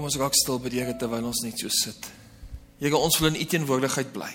[0.00, 2.06] Kom ons raak stil by die Here terwyl ons net so sit.
[2.80, 4.30] Here, ons wil in U teenwoordigheid bly.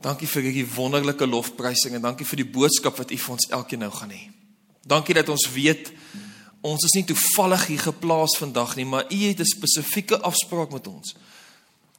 [0.00, 3.82] Dankie vir hierdie wonderlike lofprysing en dankie vir die boodskap wat U vir ons elkeen
[3.84, 4.22] nou gaan hê.
[4.88, 5.90] Dankie dat ons weet
[6.64, 10.88] ons is nie toevallig hier geplaas vandag nie, maar U het 'n spesifieke afspraak met
[10.88, 11.12] ons.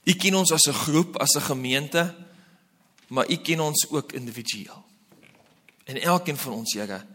[0.09, 2.15] U ken ons as 'n groep, as 'n gemeente,
[3.09, 4.83] maar U ken ons ook individueel.
[5.85, 7.05] En elkeen van ons, Here,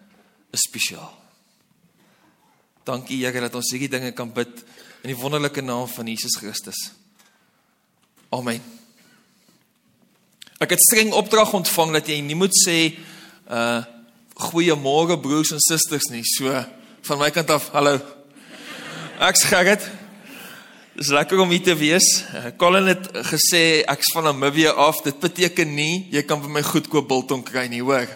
[0.53, 1.19] is spesiaal.
[2.85, 4.63] Dankie Here dat ons hierdie dinge kan bid
[5.03, 6.93] in die wonderlike naam van Jesus Christus.
[8.31, 8.63] Amen.
[10.63, 12.79] Ek het streng opdrag ontvang dat jy nie moet sê
[13.51, 13.83] uh
[14.43, 16.23] goeiemôre broers en susters nie.
[16.25, 16.51] So
[17.07, 17.99] van my kant af, hallo.
[19.23, 19.85] Ek's Gerrit.
[20.97, 22.09] Dis lekker om hier te wees.
[22.33, 25.03] Uh, Colin het gesê ek's van Namibië af.
[25.05, 28.09] Dit beteken nie jy kan by my goedkoop biltong kry nie, hoor.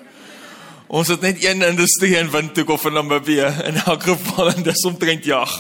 [0.87, 4.87] Ons het net een industrie in Windhoek of in Namibië in elk geval en dis
[4.89, 5.53] omtrent jag.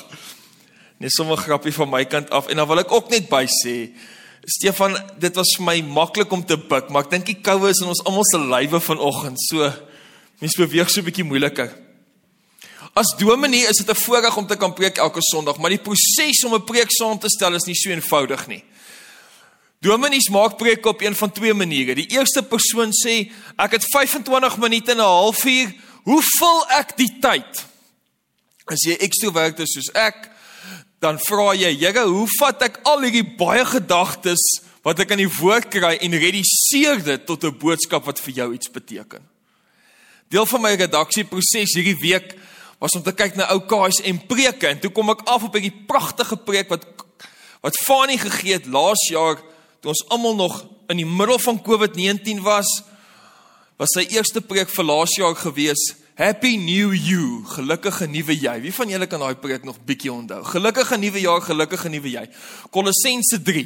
[0.98, 3.92] Net sommer grappie van my kant af en dan wil ek ook net by sê
[4.46, 7.80] Stefan, dit was vir my maklik om te buk, maar ek dink die koue is
[7.82, 9.66] in ons almal se lywe vanoggend, so
[10.38, 11.74] mense beweeg so 'n bietjie moeiliker.
[12.94, 16.44] As dominee is dit 'n voorreg om te kan preek elke Sondag, maar die proses
[16.44, 18.62] om 'n preek saam te stel is nie so eenvoudig nie.
[19.80, 21.94] Dominees maak preek op een van twee maniere.
[21.94, 27.18] Die eerste persoon sê, ek het 25 minute en 'n halfuur, hoe vul ek die
[27.20, 27.64] tyd?
[28.66, 30.30] As jy ekstrovert is soos ek,
[31.06, 34.42] dan vra jy, Here, hoe vat ek al hierdie baie gedagtes
[34.86, 38.48] wat ek in die woord kry en reduseer dit tot 'n boodskap wat vir jou
[38.54, 39.22] iets beteken?
[40.28, 42.34] Deel van my redaksieproses hierdie week
[42.80, 45.84] was om te kyk na ou KSM preke en toe kom ek af op hierdie
[45.86, 46.84] pragtige preek wat
[47.62, 49.40] wat Fanie gegee het laas jaar
[49.80, 52.68] toe ons almal nog in die middel van COVID-19 was,
[53.76, 55.82] was sy eerste preek vir laas jaar gewees.
[56.16, 58.54] Happy New You, gelukkige nuwe jy.
[58.64, 60.38] Wie van julle kan daai preek nog bietjie onthou?
[60.48, 62.22] Gelukkige nuwe jaar, gelukkige nuwe jy.
[62.72, 63.64] Kolossense 3.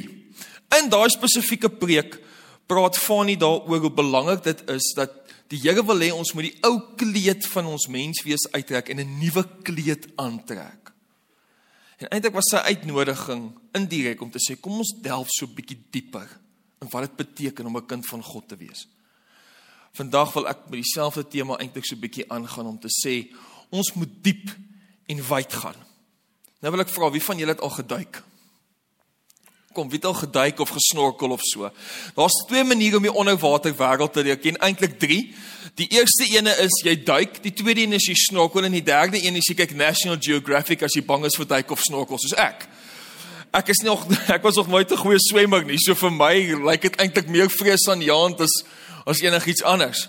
[0.81, 2.19] In daai spesifieke preek
[2.67, 5.15] praat Fanie daaroor hoe belangrik dit is dat
[5.47, 9.19] die Here wil hê ons moet die ou kleed van ons menswees uittrek en 'n
[9.23, 10.91] nuwe kleed aantrek.
[12.03, 16.27] En eintlik was sy uitnodiging indirek om te sê kom ons delf so bietjie dieper
[16.81, 18.87] in wat dit beteken om 'n kind van God te wees.
[19.97, 23.15] Vandag wil ek met dieselfde tema eintlik so bietjie aangaan om te sê
[23.71, 24.51] ons moet diep
[25.11, 25.79] en wyd gaan.
[26.61, 28.21] Nou wil ek vra wie van julle het al geduik?
[29.71, 31.69] Kom, wie het al geduik of gesnorkel of so?
[32.15, 35.21] Daar's twee maniere om die onderwater wêreld te leer ken, eintlik drie.
[35.79, 39.19] Die eerste ene is jy duik, die tweede een is jy snorkel en die derde
[39.23, 42.35] een is jy kyk National Geographic as jy bang is vir duik of snorkel soos
[42.39, 42.67] ek.
[43.55, 44.03] Ek is nog
[44.35, 46.35] ek was nog nooit 'n goeie swemmer nie, so vir my
[46.67, 48.63] lyk dit eintlik meer vrees aan Jan as
[49.11, 50.07] as enigiets anders.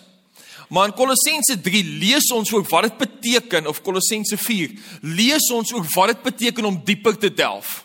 [0.73, 4.71] Maar in Kolossense 3 lees ons ook wat dit beteken of Kolossense 4
[5.03, 7.83] lees ons ook wat dit beteken om dieper te delf.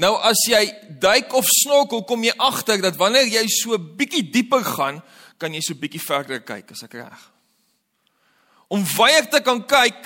[0.00, 0.62] Nou as jy
[1.02, 5.02] duik of snorkel, kom jy agter dat wanneer jy so bietjie dieper gaan,
[5.36, 7.28] kan jy so bietjie verder kyk as ek reg.
[8.72, 10.00] Om weier te kan kyk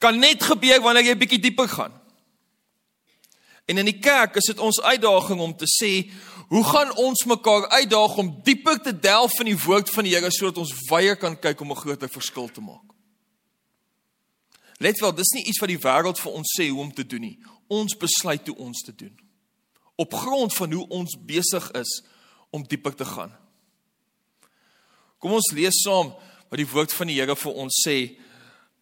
[0.00, 1.96] kan net gebeur wanneer jy bietjie dieper gaan.
[3.70, 5.92] En in die kerk is dit ons uitdaging om te sê,
[6.50, 10.32] hoe gaan ons mekaar uitdaag om dieper te delf in die woord van die Here
[10.34, 12.88] sodat ons weier kan kyk om 'n groter verskil te maak.
[14.80, 17.20] Let wel, dis nie iets wat die wêreld vir ons sê hoe om te doen
[17.20, 17.38] nie.
[17.68, 19.16] Ons besluit hoe ons te doen.
[19.96, 22.02] Op grond van hoe ons besig is
[22.50, 23.32] om dieper te gaan.
[25.18, 26.14] Kom ons lees saam
[26.48, 28.16] wat die woord van die Here vir ons sê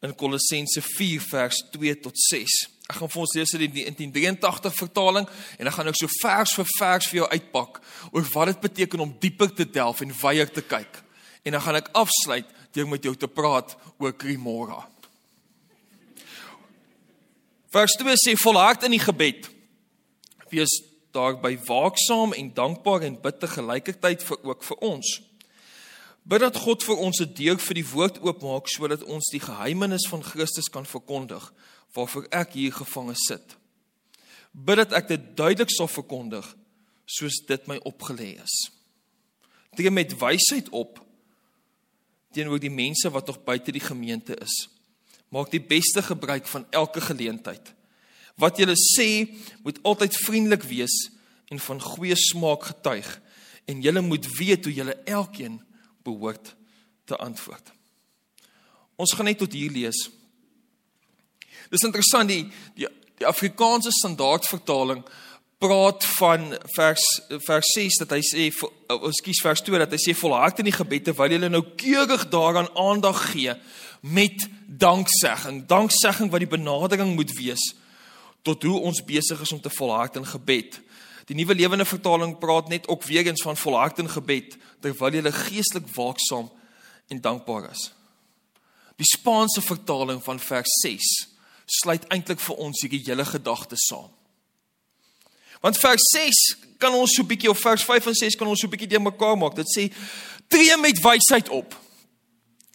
[0.02, 2.77] in Kolossense 4 vers 2 tot 6.
[2.88, 6.54] Ek gaan vir ons lees uit die 1983 vertaling en dan gaan ek so vers
[6.56, 7.82] vir vers vir jou uitpak
[8.12, 11.02] oor wat dit beteken om dieper te delf en wyer te kyk.
[11.44, 14.80] En dan gaan ek afsluit deur met jou te praat oor Krimora.
[17.68, 19.50] Vers 2 sê volhard in die gebed.
[20.48, 20.72] Wees
[21.12, 25.18] daarby waaksaam en dankbaar en bid te gelykertyd vir ook vir ons
[26.28, 30.04] Bid dat God vir ons 'n deur vir die woord oopmaak sodat ons die geheimenis
[30.10, 31.52] van Christus kan verkondig
[31.96, 33.56] waarvoor ek hier gevange sit.
[34.52, 36.46] Bid dat ek dit duidelik sal verkondig
[37.08, 38.56] soos dit my opgelê is.
[39.76, 41.00] Tree met wysheid op
[42.34, 44.68] teenoor die mense wat nog buite die gemeente is.
[45.32, 47.72] Maak die beste gebruik van elke geleentheid.
[48.38, 49.08] Wat jy sê
[49.64, 50.94] moet altyd vriendelik wees
[51.48, 53.08] en van goeie smaak getuig
[53.68, 55.58] en jy moet weet hoe jy elkeen
[56.04, 56.54] behoort
[57.08, 57.72] te antwoord.
[58.96, 60.08] Ons gaan net tot hier lees.
[61.70, 62.44] Dis interessant die
[62.74, 62.88] die,
[63.18, 65.02] die Afrikaanse standaardvertaling
[65.58, 67.04] praat van vers
[67.46, 68.46] vers 6 dat hy sê
[68.94, 72.70] ekskuus vers 2 dat hy sê volhard in die gebed terwyl jy nou keurig daaraan
[72.78, 73.54] aandag gee
[74.00, 75.64] met danksegging.
[75.66, 77.72] Danksegging wat die benadering moet wees
[78.46, 80.78] tot hoe ons besig is om te volhard in gebed.
[81.28, 85.32] Die Nuwe Lewende Vertaling praat net ook weer eens van volhard in gebed terwyl jy
[85.34, 86.46] geestelik waaksaam
[87.10, 87.90] en dankbaar is.
[88.96, 91.10] Die Spaanse vertaling van vers 6
[91.70, 94.10] sluit eintlik vir ons hierdie hele gedagte saam.
[95.60, 98.60] Want vers 6 kan ons so 'n bietjie of vers 5 en 6 kan ons
[98.60, 99.54] so 'n bietjie de mekaar maak.
[99.54, 99.92] Dit sê
[100.48, 101.74] tree met wysheid op.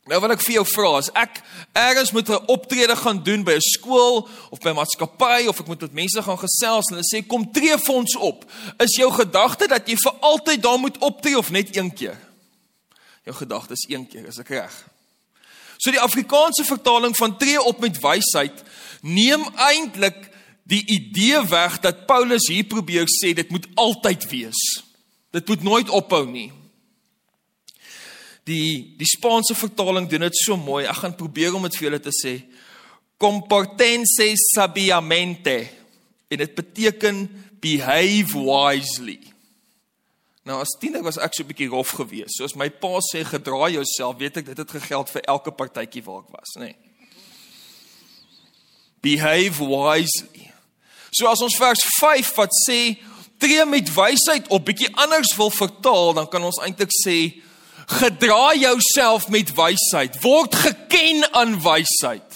[0.04, 1.42] Nou wil ek vir jou vra, as ek
[1.72, 5.68] ergens moet 'n optrede gaan doen by 'n skool of by 'n maatskappy of ek
[5.68, 9.12] moet met mense gaan gesels en hulle sê kom tree vir ons op, is jou
[9.12, 12.20] gedagte dat jy vir altyd daar moet optree of net een keer?
[13.24, 14.93] Jou gedagte is een keer, is ek reg?
[15.84, 18.62] So die Afrikaanse vertaling van tree op met wysheid
[19.04, 20.30] neem eintlik
[20.64, 24.62] die idee weg dat Paulus hier probeer sê dit moet altyd wees.
[25.36, 26.52] Dit moet nooit ophou nie.
[28.48, 30.86] Die die Spaanse vertaling doen dit so mooi.
[30.88, 32.38] Ek gaan probeer om dit vir julle te sê.
[33.20, 35.58] Comportense sabiamente.
[36.32, 37.26] En dit beteken
[37.60, 39.20] behave wisely.
[40.44, 42.36] Nou as tiener was ek so 'n bietjie rof geweest.
[42.36, 46.24] Soos my pa sê, gedra jouself, weet ek dit het gegeld vir elke partytjie waar
[46.24, 46.60] ek was, nê.
[46.60, 46.76] Nee.
[49.02, 50.52] Behave wisely.
[51.12, 52.98] So as ons vers 5 wat sê
[53.38, 57.42] tree met wysheid op bietjie anders wil vertaal, dan kan ons eintlik sê
[57.88, 62.33] gedra jouself met wysheid word geken aan wysheid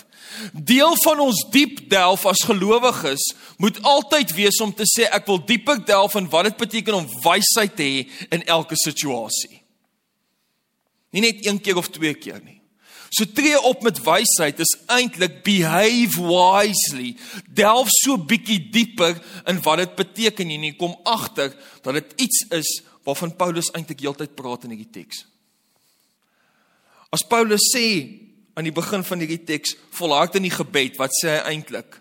[0.54, 3.24] deel van ons diep delf as gelowiges
[3.62, 7.10] moet altyd wees om te sê ek wil dieper delf in wat dit beteken om
[7.24, 8.04] wysheid te hê
[8.34, 9.62] in elke situasie.
[11.16, 12.60] Nie net een keer of twee keer nie.
[13.10, 17.14] So tree op met wysheid is eintlik behave wisely.
[17.48, 19.16] Delf so bietjie dieper
[19.48, 21.56] in wat dit beteken en jy kom agter
[21.86, 22.76] dat dit iets is
[23.08, 25.24] waarvan Paulus eintlik heeltyd praat in hierdie teks
[27.14, 27.88] As Paulus sê
[28.58, 32.00] aan die begin van hierdie teks, volhard in die gebed, wat sê hy eintlik?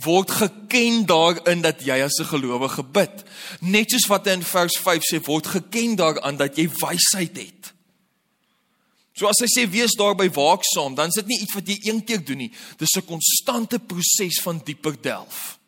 [0.00, 3.24] Word geken daarin dat jy as 'n gelowige bid.
[3.60, 7.72] Net soos wat hy in vers 5 sê, word geken daaraan dat jy wysheid het.
[9.12, 12.04] So as hy sê wees daarby waaksaam, dan is dit nie iets wat jy een
[12.04, 12.52] keer doen nie.
[12.78, 15.58] Dis 'n konstante proses van dieper delf.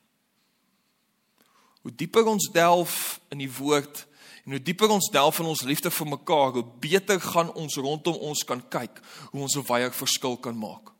[1.83, 4.07] Hoe dieper ons delf in die woord,
[4.51, 8.17] En hoe dieper ons delf in ons liefde vir mekaar, hoe beter gaan ons rondom
[8.19, 8.97] ons kan kyk
[9.31, 10.91] hoe ons 'n wye verskil kan maak.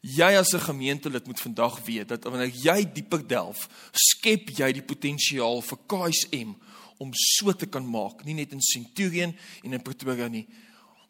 [0.00, 4.86] Jy as 'n gemeentelid moet vandag weet dat wanneer jy dieper delf, skep jy die
[4.86, 6.54] potensiaal vir KSM
[6.98, 9.34] om so te kan maak, nie net in Centurion
[9.64, 10.46] en in Pretoria nie,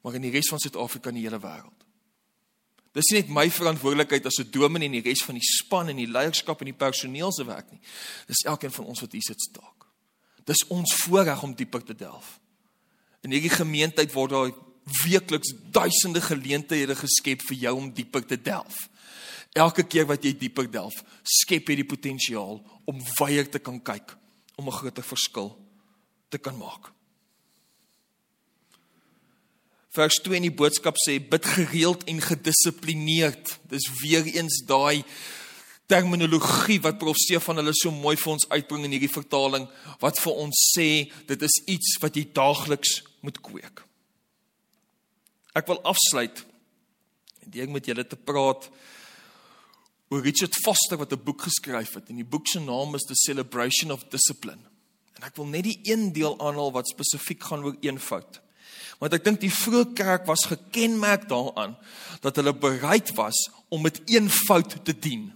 [0.03, 1.85] maar in die res van Suid-Afrika en die hele wêreld.
[2.95, 5.97] Dis nie net my verantwoordelikheid as 'n dominee en die res van die span en
[5.97, 7.81] die leierskap en die personeel se werk nie.
[8.27, 9.84] Dis elkeen van ons wat hier sit staak.
[10.45, 12.39] Dis ons voorreg om dieper te delf.
[13.25, 14.53] In hierdie gemeenskap word daar
[15.05, 18.77] weekliks duisende geleenthede geskep vir jou om dieper te delf.
[19.55, 22.59] Elke keer wat jy dieper delf, skep jy die potensiaal
[22.91, 24.17] om wyer te kan kyk,
[24.59, 25.57] om 'n groter verskil
[26.29, 26.93] te kan maak.
[29.95, 33.59] Vers 2 in die boodskap sê bid gereeld en gedissiplineerd.
[33.71, 35.05] Dis weer eens daai
[35.87, 39.67] terminologie wat prof Stefan hulle so mooi vir ons uitbring in hierdie vertaling
[40.01, 40.89] wat vir ons sê
[41.29, 43.85] dit is iets wat jy daagliks moet kweek.
[45.55, 46.45] Ek wil afsluit
[47.45, 48.71] deur met julle te praat
[50.11, 53.15] oor Richard Foster wat 'n boek geskryf het en die boek se naam is The
[53.15, 54.63] Celebration of Discipline.
[55.17, 58.41] En ek wil net die een deel aanhaal wat spesifiek gaan oor eenvoud.
[58.99, 61.77] Want ek dink die vroeë kerk was gekenmerk daaraan
[62.21, 65.33] dat hulle bereid was om met eenvoud te dien.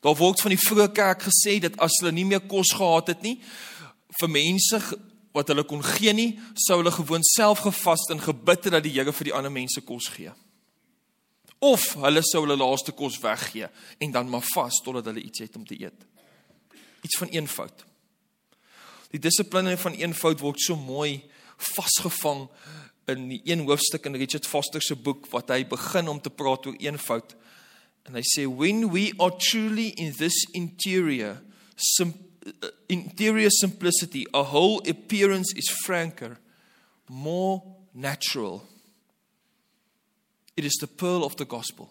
[0.00, 3.24] Daar word van die vroeë kerk gesê dat as hulle nie meer kos gehad het
[3.24, 3.36] nie
[4.20, 4.80] vir mense
[5.36, 8.94] wat hulle kon gee nie, sou hulle gewoon self gevas en gebid het dat die
[8.96, 10.32] Here vir die ander mense kos gee.
[11.60, 13.68] Of hulle sou hulle laaste kos weggee
[14.00, 16.06] en dan maar vas totdat hulle iets het om te eet.
[17.04, 17.84] Iets van eenvoud.
[19.12, 21.20] Die dissipline van eenvoud word so mooi
[21.74, 22.46] vasgevang
[23.10, 26.66] in die een hoofstuk in Richard Foster se boek wat hy begin om te praat
[26.66, 27.36] oor eenvoud.
[28.10, 31.38] And they say, when we are truly in this interior,
[31.76, 32.12] sim,
[32.60, 36.36] uh, interior simplicity, our whole appearance is franker,
[37.08, 37.62] more
[37.94, 38.66] natural.
[40.56, 41.88] It is the pearl of the gospel.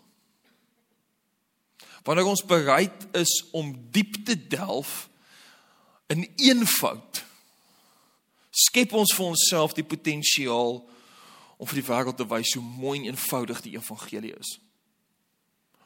[2.04, 5.08] Wanneer ons bereid is om diep te delf
[6.12, 7.24] in eenvoud,
[8.52, 10.82] skep ons vir onsself die potensiaal
[11.56, 14.60] om vir die wêreld te wys hoe mooi en eenvoudig die evangelie is.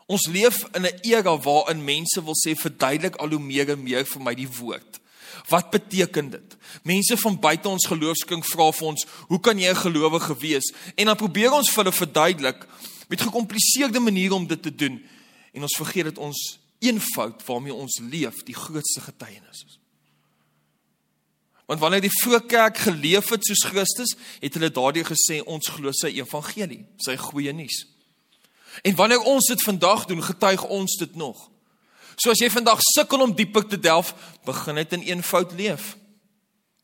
[0.05, 4.05] Ons leef in 'n era waarin mense wil sê verduidelik al hoe meer en meer
[4.05, 4.99] vir my die woord.
[5.49, 6.57] Wat beteken dit?
[6.83, 11.05] Mense van buite ons geloofskring vra vir ons, "Hoe kan jy 'n gelowige wees?" En
[11.05, 12.67] dan probeer ons vir hulle verduidelik
[13.07, 15.03] met gekompliseerde maniere om dit te doen.
[15.53, 19.79] En ons vergeet dat ons eenvoud waarmee ons leef die grootste getuienis is.
[21.65, 25.91] Want wanneer die vroeë kerk geleef het soos Christus, het hulle daardie gesê ons glo
[25.91, 27.85] sy evangelie, sy goeie nuus.
[28.81, 31.49] En wanneer ons dit vandag doen, getuig ons dit nog.
[32.15, 34.13] So as jy vandag sukkel om dieper te delf,
[34.45, 35.95] begin net in eenvoud leef.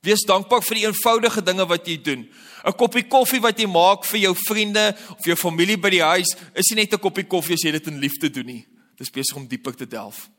[0.05, 2.29] Wees dankbaar vir die eenvoudige dinge wat jy doen.
[2.63, 6.35] 'n Koppie koffie wat jy maak vir jou vriende of jou familie by die huis,
[6.53, 8.67] is nie net 'n koppie koffie as jy dit in liefde doen nie.
[8.97, 10.29] Dis besig om dieper te delf.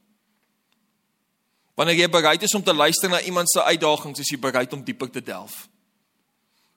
[1.76, 4.84] Wanneer jy bereid is om te luister na iemand se uitdagings, is jy bereid om
[4.84, 5.68] dieper te delf.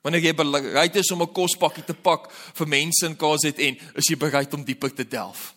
[0.04, 4.18] Wanneer jy bereid is om 'n kospakkie te pak vir mense in KZN, is jy
[4.18, 5.56] bereid om dieper te delf.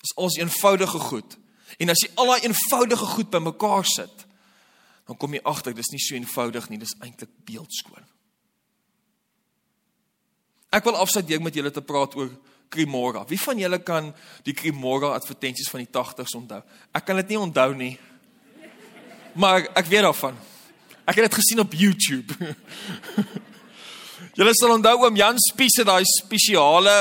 [0.00, 1.36] Dis ons eenvoudige goed.
[1.78, 4.26] En as jy al daai eenvoudige goed bymekaar sit,
[5.06, 8.04] dan kom jy agter dis nie so eenvoudig nie, dis eintlik beeldskoon.
[10.70, 12.30] Ek wil afsluit deur met julle te praat oor
[12.68, 13.24] Krimora.
[13.26, 16.62] Wie van julle kan die Krimora advertensies van die 80s onthou?
[16.92, 17.98] Ek kan dit nie onthou nie.
[19.34, 20.36] Maar ek weet daarvan.
[21.06, 22.34] Ek het dit gesien op YouTube.
[24.38, 26.96] julle sal onthou oom Jan Spies het daai spesiale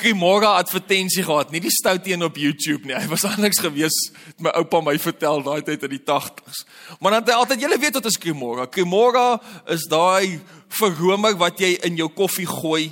[0.00, 2.96] Krimora advertensie gehad, nie die stout een op YouTube nie.
[2.96, 3.96] Hy was anders gewees.
[4.40, 6.64] My oupa my vertel daai tyd in die 80s.
[7.00, 8.68] Maar dan het hy altyd, julle weet wat is Krimora?
[8.68, 9.26] Krimora
[9.72, 10.40] is daai
[10.80, 12.90] verromer wat jy in jou koffie gooi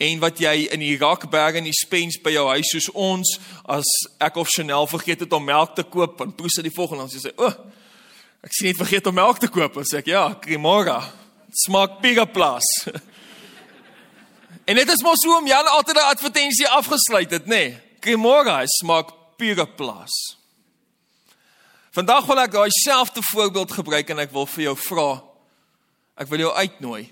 [0.00, 3.34] en wat jy in die Rakberg in die Spens by jou huis soos ons
[3.68, 3.88] as
[4.24, 7.12] ek of Chanel vergeet het om melk te koop en proes dit die volgende dan
[7.12, 7.54] sê sy, "O, oh,
[8.42, 11.02] ek sien het vergeet om melk te koop." En sê ek, "Ja, Krimora.
[11.50, 12.66] Smaak Pega Plus."
[14.70, 17.48] En dit is mos hoe om Jan altyd 'n advertensie afgesluit het, nê?
[17.48, 17.90] Nee.
[18.00, 20.14] Kremora smaak pure plas.
[21.92, 25.08] Vandag wil ek daai selfde voorbeeld gebruik en ek wil vir jou vra.
[26.16, 27.10] Ek wil jou uitnooi.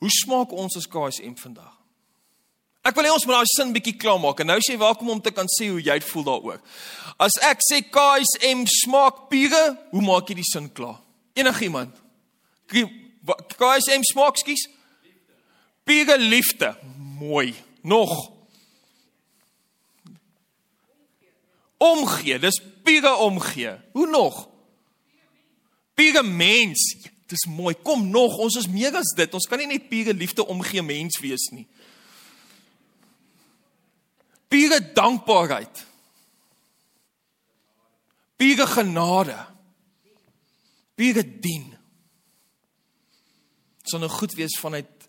[0.00, 1.75] Hoe smaak ons as KSM vandag?
[2.86, 5.08] Ek wil hê ons moet daai sin bietjie klaar maak en nou sê jy welkom
[5.16, 6.60] om te kan sê hoe jy voel daaroor.
[7.18, 11.00] As ek sê KSM smaak pure, hoe maak jy die sin klaar?
[11.34, 11.96] Enigiemand?
[12.70, 14.68] KSM smaak skies?
[15.86, 16.76] Pure liefde.
[17.18, 17.54] Mooi.
[17.82, 18.12] Nog.
[21.82, 23.74] Omgee, dis pure omgee.
[23.98, 24.44] Hoe nog?
[25.98, 26.86] Pure mens.
[27.26, 27.74] Dis mooi.
[27.82, 29.34] Kom nog, ons is meer as dit.
[29.34, 31.66] Ons kan nie net pure liefde omgee mens wees nie.
[34.48, 35.86] Pure dankbaarheid.
[38.36, 39.46] Pure genade.
[40.94, 41.70] Pure dien.
[43.78, 45.08] Dit sal nou goed wees vanuit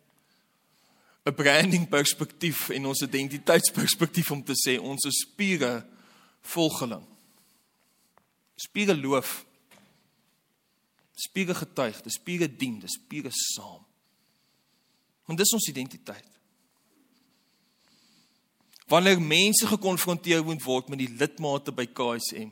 [1.27, 5.89] 'n branding perspektief en ons identiteitsperspektief om te sê ons is spiere
[6.41, 7.05] volgeling.
[8.55, 9.45] Spiere loof.
[11.15, 13.85] Spiere getuig, dis spiere dien, dis spiere saam.
[15.25, 16.36] Want dis ons identiteit.
[18.87, 22.51] Wanneer mense gekonfronteer moet word met die lidmate by KSM,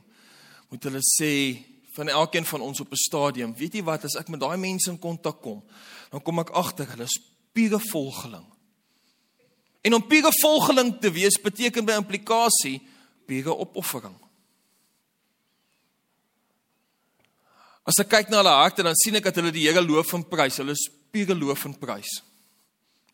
[0.68, 1.32] moet hulle sê
[1.96, 4.90] van elkeen van ons op 'n stadium, weet jy wat, as ek met daai mense
[4.90, 5.64] in kontak kom,
[6.10, 7.16] dan kom ek agter hulle is
[7.56, 8.44] spiere volgeling.
[9.80, 12.80] En om pure volgeling te wees beteken by implikasie
[13.26, 14.16] pure opoffering.
[17.86, 20.24] As ek kyk na hulle harte dan sien ek dat hulle die Here loof en
[20.26, 20.58] prys.
[20.58, 22.18] Hulle is pure loof en prys.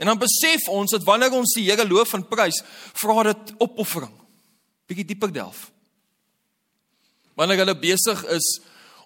[0.02, 2.58] En dan besef ons dat wanneer ons die Here loof en prys,
[2.98, 4.14] vra dit opoffering.
[4.90, 5.68] Bietjie dieper delf.
[7.38, 8.48] Wanneer hulle besig is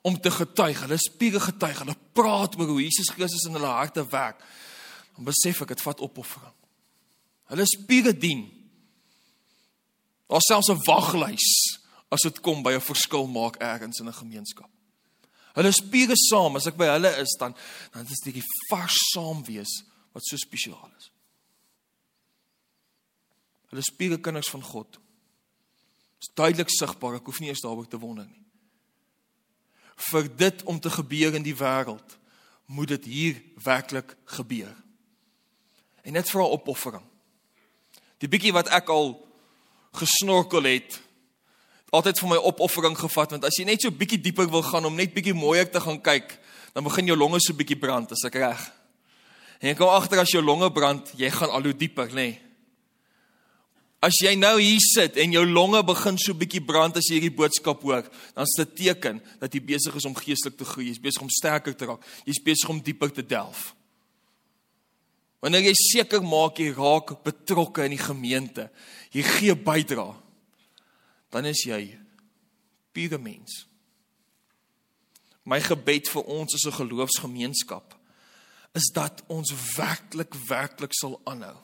[0.07, 3.69] om te getuig, hulle is pure getuig, hulle praat oor hoe Jesus Christus in hulle
[3.69, 4.41] harte werk,
[5.19, 6.55] dan besef ek dit vat opoffering.
[7.53, 8.47] Hulle spiere dien.
[10.33, 11.51] Daar selfs 'n waglys
[12.09, 14.71] as dit kom by 'n verskil maak ergens in 'n gemeenskap.
[15.55, 17.55] Hulle spiere saam, as ek by hulle is dan
[17.93, 19.85] dan is dit die vars saam wees
[20.17, 21.11] wat so spesiaal is.
[23.69, 24.97] Hulle spiere kinders van God.
[26.23, 28.41] Is duidelik sigbaar, ek hoef nie eens daaroor te wonder nie.
[30.09, 32.17] Vir dit om te gebeur in die wêreld,
[32.73, 34.73] moet dit hier werklik gebeur.
[36.03, 37.05] En vir 'n opoffering.
[38.19, 39.21] Die bietjie wat ek al
[39.93, 41.01] gesnorkel het,
[41.91, 44.95] altyd vir my opoffering gevat want as jy net so bietjie dieper wil gaan om
[44.95, 46.39] net bietjie mooier te gaan kyk,
[46.73, 48.73] dan begin jou longe so bietjie brand, as ek reg.
[49.61, 52.27] En jy kom agter as jou longe brand, jy gaan al hoe dieper, nê.
[52.31, 52.41] Nee.
[54.05, 57.35] As jy nou hier sit en jou longe begin so bietjie brand as jy hierdie
[57.35, 58.05] boodskap hoor,
[58.37, 61.33] dan is dit teken dat jy besig is om geestelik te groei, jy's besig om
[61.33, 63.71] sterker te raak, jy's besig om dieper te delf.
[65.41, 68.69] Wanneer jy seker maak jy raak betrokke in die gemeente,
[69.17, 70.11] jy gee bydra,
[71.33, 71.81] dan is jy
[72.97, 73.65] pure mens.
[75.47, 77.95] My gebed vir ons as 'n geloofsgemeenskap
[78.77, 81.57] is dat ons werklik werklik sal aanhou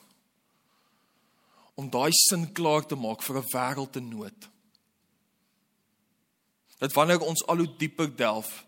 [1.80, 4.48] om daai sin klaar te maak vir 'n wêreld in nood.
[6.78, 8.66] Dat wanneer ons al hoe dieper delf,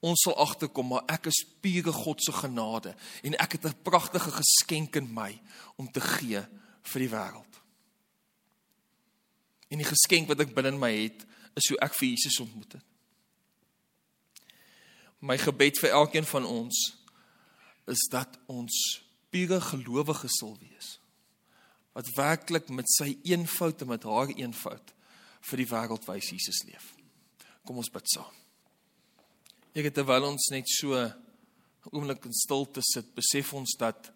[0.00, 4.30] ons sal agterkom maar ek is pure God se genade en ek het 'n pragtige
[4.30, 5.40] geskenk in my
[5.76, 6.42] om te gee
[6.82, 7.54] vir die wêreld.
[9.68, 12.72] En die geskenk wat ek binne in my het, is hoe ek vir Jesus ontmoet
[12.72, 12.84] het.
[15.18, 17.01] My gebed vir elkeen van ons
[17.90, 18.74] is dat ons
[19.32, 20.98] pure gelowiges sal wees.
[21.92, 24.94] Wat werklik met sy eenvoud en met haar eenvoud
[25.50, 26.94] vir die wêreld wys Jesus leef.
[27.66, 28.38] Kom ons bid saam.
[29.72, 30.96] Ek het terwyl ons net so
[31.90, 34.12] oomblik in stilte sit, besef ons dat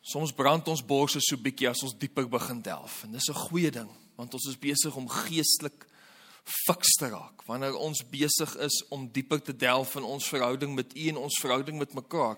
[0.00, 3.70] soms brand ons borse so bietjie as ons dieper begin delf en dis 'n goeie
[3.70, 5.86] ding want ons is besig om geestelik
[6.44, 10.96] fiks te raak wanneer ons besig is om dieper te delf in ons verhouding met
[10.96, 12.36] U en ons verhouding met mekaar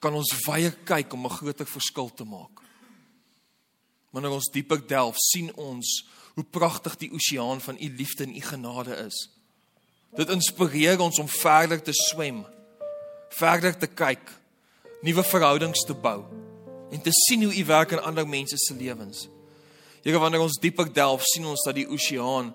[0.00, 2.62] kan ons weier kyk om 'n groter verskil te maak.
[4.12, 8.40] Wanneer ons dieper delf sien ons hoe pragtig die oseaan van U liefde en U
[8.40, 9.28] genade is.
[10.16, 12.44] Dit inspireer ons om verder te swem
[13.30, 14.30] verder te kyk
[15.06, 16.24] nuwe verhoudings te bou
[16.90, 19.28] en te sien hoe U werk in ander mense se lewens.
[20.02, 22.50] Here wanneer ons dieper delf sien ons dat die oseaan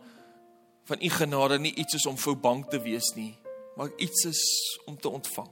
[0.85, 3.33] van u genade nie iets is om vir bang te wees nie,
[3.75, 4.41] maar iets is
[4.85, 5.49] om te ontvang.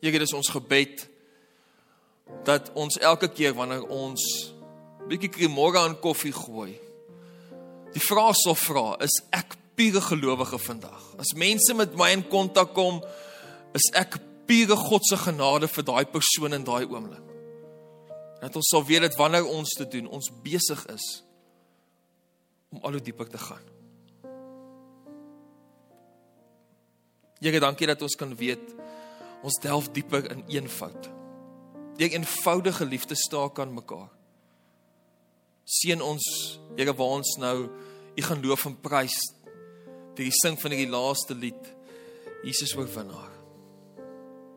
[0.00, 1.04] Here, dit is ons gebed
[2.46, 4.22] dat ons elke keer wanneer ons
[5.10, 6.72] bietjie kremore aan koffie gooi,
[7.92, 11.02] die vraag sal vra, is ek pure gelowige vandag?
[11.20, 13.02] As mense met my in kontak kom,
[13.76, 14.16] is ek
[14.48, 17.28] pure God se genade vir daai persoon in daai oomblik?
[18.40, 21.10] Dat ons sal weet dat wanneer ons te doen, ons besig is
[22.72, 23.68] om al hoe dieper te gaan.
[27.42, 28.72] Here, dankie dat ons kan weet
[29.42, 31.08] ons delf dieper in eenvoud.
[31.98, 34.10] Deur eenvoudige liefde staak aan mekaar.
[35.66, 36.26] Seën ons,
[36.76, 37.56] Here, waar ons nou
[38.12, 39.16] U gaan loof en prys
[40.12, 41.70] deur die sing van die laaste lied
[42.44, 43.30] Jesus oorwinnaar.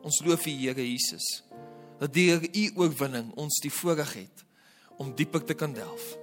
[0.06, 1.26] Ons loof U, Here Jesus,
[2.02, 4.46] dat deur U oorwinning ons die voorreg het
[5.02, 6.14] om dieper te kan delf.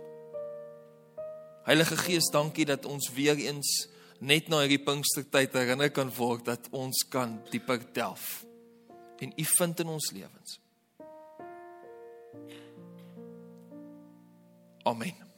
[1.63, 3.87] Heilige Gees, dankie dat ons weer eens
[4.19, 8.43] net na hierdie Pinkstertyd herinner kan word dat ons kan dieper delf
[9.23, 10.59] en U vind in ons lewens.
[14.83, 15.32] Amen.